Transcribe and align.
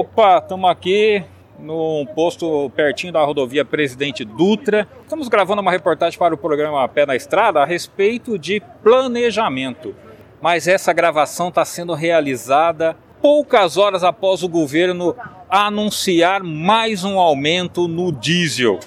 Opa, 0.00 0.38
estamos 0.38 0.70
aqui 0.70 1.22
num 1.58 2.06
posto 2.14 2.70
pertinho 2.74 3.12
da 3.12 3.22
rodovia 3.22 3.66
Presidente 3.66 4.24
Dutra. 4.24 4.88
Estamos 5.02 5.28
gravando 5.28 5.60
uma 5.60 5.70
reportagem 5.70 6.18
para 6.18 6.34
o 6.34 6.38
programa 6.38 6.88
Pé 6.88 7.04
na 7.04 7.14
Estrada 7.14 7.60
a 7.60 7.66
respeito 7.66 8.38
de 8.38 8.62
planejamento. 8.82 9.94
Mas 10.40 10.66
essa 10.66 10.90
gravação 10.94 11.48
está 11.48 11.66
sendo 11.66 11.92
realizada 11.92 12.96
poucas 13.20 13.76
horas 13.76 14.02
após 14.02 14.42
o 14.42 14.48
governo 14.48 15.14
anunciar 15.50 16.42
mais 16.42 17.04
um 17.04 17.18
aumento 17.18 17.86
no 17.86 18.10
diesel. 18.10 18.80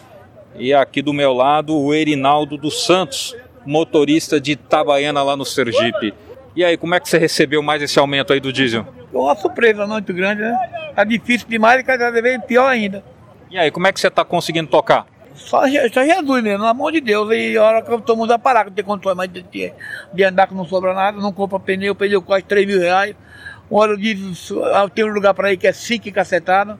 E 0.56 0.74
aqui 0.74 1.00
do 1.04 1.14
meu 1.14 1.32
lado, 1.32 1.78
o 1.78 1.94
Erinaldo 1.94 2.58
dos 2.58 2.88
Santos, 2.88 3.36
motorista 3.64 4.42
de 4.42 4.54
Itabaiana 4.54 5.22
lá 5.22 5.38
no 5.38 5.46
Sergipe. 5.46 6.12
E 6.56 6.66
aí, 6.66 6.76
como 6.76 6.96
é 6.96 7.00
que 7.00 7.08
você 7.08 7.20
recebeu 7.20 7.62
mais 7.62 7.84
esse 7.84 8.00
aumento 8.00 8.34
aí 8.34 8.40
do 8.40 8.52
diesel? 8.52 9.03
Uma 9.14 9.36
surpresa 9.36 9.86
não 9.86 9.94
muito 9.94 10.14
grande, 10.14 10.42
né? 10.42 10.92
Tá 10.96 11.04
difícil 11.04 11.48
demais 11.48 11.80
e 11.80 11.84
cada 11.84 12.12
vez 12.12 12.44
pior 12.46 12.68
ainda. 12.68 13.04
E 13.50 13.58
aí, 13.58 13.70
como 13.70 13.86
é 13.86 13.94
que 13.94 14.00
você 14.00 14.08
está 14.08 14.26
conseguindo 14.26 14.70
tocar? 14.70 15.06
Só, 15.36 15.62
só 15.92 16.04
Jesus 16.04 16.44
mesmo, 16.44 16.64
na 16.64 16.74
mão 16.74 16.92
de 16.92 17.00
Deus. 17.00 17.30
E 17.32 17.58
a 17.58 17.64
hora 17.64 17.82
que 17.82 17.90
todo 18.02 18.18
mundo 18.18 18.30
vai 18.30 18.40
parar, 18.40 18.64
que 18.64 18.70
não 18.70 18.76
tem 18.76 18.84
controle 18.86 19.16
mais 19.16 19.32
de, 19.32 19.44
de, 19.44 19.74
de, 20.14 20.24
andar 20.24 20.48
que 20.48 20.54
não 20.54 20.66
sobra 20.66 20.94
nada, 20.94 21.20
não 21.20 21.32
compra 21.32 21.60
pneu, 21.60 21.96
pneu 21.96 22.22
quase 22.22 22.44
3 22.46 22.66
mil 22.66 22.80
reais. 22.80 23.16
Um 23.70 23.76
óleo 23.76 23.98
diesel, 23.98 24.90
tem 24.90 25.06
um 25.06 25.14
lugar 25.14 25.34
para 25.34 25.54
ir 25.54 25.58
que 25.58 25.68
é 25.68 25.72
5 25.72 26.12
cacetado. 26.12 26.80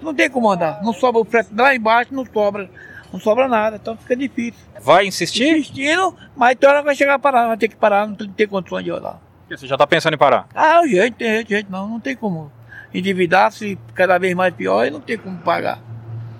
Não 0.00 0.14
tem 0.14 0.28
como 0.30 0.50
andar. 0.50 0.82
Não 0.82 0.92
sobra 0.92 1.20
o 1.20 1.24
frete 1.24 1.50
lá 1.56 1.74
embaixo, 1.74 2.14
não 2.14 2.24
sobra. 2.24 2.68
Não 3.12 3.20
sobra 3.20 3.46
nada, 3.46 3.76
então 3.76 3.96
fica 3.96 4.16
difícil. 4.16 4.60
Vai 4.80 5.06
insistir? 5.06 5.58
Insistindo, 5.58 6.16
mas 6.34 6.56
tem 6.56 6.68
hora 6.68 6.78
que 6.78 6.86
vai 6.86 6.94
chegar 6.94 7.14
a 7.14 7.18
parar, 7.18 7.46
vai 7.46 7.56
ter 7.58 7.68
que 7.68 7.76
parar, 7.76 8.06
não 8.06 8.14
tem, 8.14 8.26
tem 8.28 8.48
condições 8.48 8.84
de 8.84 8.90
rodar. 8.90 9.20
Você 9.56 9.66
já 9.66 9.74
está 9.74 9.86
pensando 9.86 10.14
em 10.14 10.18
parar? 10.18 10.46
Ah, 10.54 10.80
jeito, 10.86 11.16
tem 11.16 11.28
jeito, 11.28 11.48
jeito, 11.48 11.70
não, 11.70 11.86
não 11.86 12.00
tem 12.00 12.16
como. 12.16 12.50
Endividar-se 12.92 13.78
cada 13.94 14.18
vez 14.18 14.34
mais 14.34 14.54
pior 14.54 14.86
e 14.86 14.90
não 14.90 15.00
tem 15.00 15.18
como 15.18 15.36
pagar. 15.38 15.78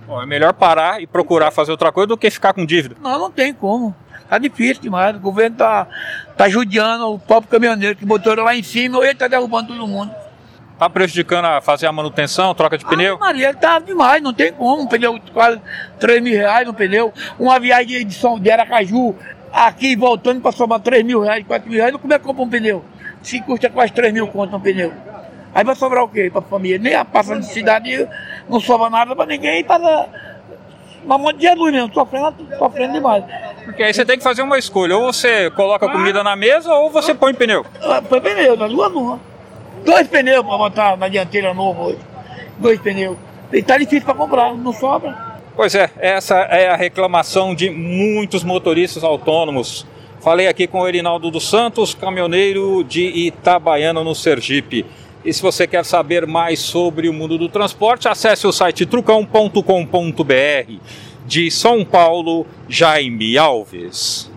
Bom, 0.06 0.22
é 0.22 0.26
melhor 0.26 0.52
parar 0.54 1.00
e 1.00 1.06
procurar 1.06 1.50
fazer 1.50 1.70
outra 1.70 1.92
coisa 1.92 2.08
do 2.08 2.16
que 2.16 2.30
ficar 2.30 2.52
com 2.54 2.64
dívida. 2.64 2.96
Não, 3.00 3.18
não 3.18 3.30
tem 3.30 3.52
como. 3.52 3.94
Tá 4.28 4.38
difícil 4.38 4.82
demais. 4.82 5.14
O 5.14 5.20
governo 5.20 5.56
tá, 5.56 5.86
tá 6.36 6.48
judiando 6.48 7.12
o 7.12 7.18
próprio 7.18 7.50
caminhoneiro 7.50 7.96
que 7.96 8.04
botou 8.06 8.32
ele 8.32 8.42
lá 8.42 8.56
em 8.56 8.62
cima 8.62 8.96
ou 8.98 9.04
ele 9.04 9.14
tá 9.14 9.28
derrubando 9.28 9.68
todo 9.68 9.86
mundo. 9.86 10.10
Tá 10.78 10.88
prejudicando 10.88 11.44
a 11.44 11.60
fazer 11.60 11.86
a 11.86 11.92
manutenção, 11.92 12.54
troca 12.54 12.78
de 12.78 12.84
pneu? 12.84 13.16
Ah, 13.16 13.26
Maria, 13.26 13.54
tá 13.54 13.78
demais, 13.78 14.22
não 14.22 14.32
tem 14.32 14.52
como. 14.52 14.82
Um 14.82 14.86
pneu 14.86 15.20
quase 15.32 15.60
3 16.00 16.22
mil 16.22 16.32
reais 16.32 16.66
no 16.66 16.72
pneu. 16.74 17.12
Uma 17.38 17.60
viagem 17.60 18.06
de 18.06 18.14
São 18.14 18.40
de 18.40 18.50
Aracaju, 18.50 19.14
aqui 19.52 19.94
voltando 19.94 20.40
para 20.40 20.50
somar 20.50 20.80
3 20.80 21.04
mil 21.04 21.20
reais, 21.20 21.44
4 21.46 21.68
mil 21.68 21.78
reais, 21.78 21.94
como 21.96 22.12
é 22.12 22.18
que 22.18 22.24
compra 22.24 22.42
um 22.42 22.48
pneu? 22.48 22.84
Se 23.22 23.40
custa 23.40 23.70
quase 23.70 23.92
3 23.92 24.12
mil 24.12 24.26
conto 24.28 24.56
um 24.56 24.60
pneu. 24.60 24.92
Aí 25.54 25.64
vai 25.64 25.74
sobrar 25.74 26.02
o 26.02 26.08
quê 26.08 26.30
para 26.30 26.40
a 26.40 26.44
família? 26.44 26.78
Nem 26.78 26.94
a 26.94 27.04
passa 27.04 27.38
de 27.38 27.46
cidade 27.46 28.08
não 28.48 28.58
sobra 28.58 28.88
nada 28.88 29.14
para 29.14 29.26
ninguém 29.26 29.60
e 29.60 29.64
passa 29.64 30.08
uma 31.04 31.18
monte 31.18 31.36
de 31.36 31.42
Jesus 31.42 31.72
mesmo, 31.72 31.92
sofrendo, 31.92 32.34
sofrendo 32.58 32.92
demais. 32.94 33.24
Porque 33.64 33.82
aí 33.82 33.92
você 33.92 34.04
tem 34.04 34.16
que 34.16 34.24
fazer 34.24 34.42
uma 34.42 34.58
escolha, 34.58 34.96
ou 34.96 35.12
você 35.12 35.50
coloca 35.50 35.88
comida 35.88 36.22
na 36.24 36.34
mesa 36.34 36.72
ou 36.72 36.90
você 36.90 37.14
põe 37.14 37.34
pneu. 37.34 37.64
Põe 38.08 38.20
pneu, 38.20 38.56
nas 38.56 38.70
duas 38.70 38.92
uma. 38.92 39.32
Dois 39.84 40.06
pneus 40.06 40.46
para 40.46 40.56
botar 40.56 40.96
na 40.96 41.08
dianteira 41.08 41.52
novo 41.52 41.82
hoje. 41.84 41.98
Dois 42.58 42.80
pneus. 42.80 43.16
E 43.52 43.62
tá 43.62 43.76
difícil 43.76 44.04
para 44.04 44.14
comprar, 44.14 44.54
não 44.54 44.72
sobra. 44.72 45.32
Pois 45.54 45.74
é, 45.74 45.90
essa 45.98 46.36
é 46.36 46.68
a 46.68 46.76
reclamação 46.76 47.54
de 47.54 47.68
muitos 47.68 48.42
motoristas 48.42 49.04
autônomos. 49.04 49.86
Falei 50.22 50.46
aqui 50.46 50.68
com 50.68 50.82
o 50.82 50.86
Erinaldo 50.86 51.32
dos 51.32 51.48
Santos, 51.50 51.94
caminhoneiro 51.94 52.84
de 52.84 53.02
Itabaiana, 53.02 54.04
no 54.04 54.14
Sergipe. 54.14 54.86
E 55.24 55.34
se 55.34 55.42
você 55.42 55.66
quer 55.66 55.84
saber 55.84 56.28
mais 56.28 56.60
sobre 56.60 57.08
o 57.08 57.12
mundo 57.12 57.36
do 57.36 57.48
transporte, 57.48 58.06
acesse 58.06 58.46
o 58.46 58.52
site 58.52 58.86
trucão.com.br. 58.86 60.72
De 61.26 61.50
São 61.50 61.84
Paulo, 61.84 62.46
Jaime 62.68 63.36
Alves. 63.36 64.31